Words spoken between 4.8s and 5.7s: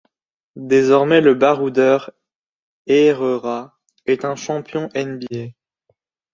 nba.